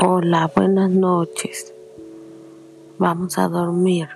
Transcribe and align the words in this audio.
Hola, 0.00 0.50
buenas 0.54 0.90
noches. 0.90 1.72
Vamos 2.98 3.38
a 3.38 3.48
dormir. 3.48 4.08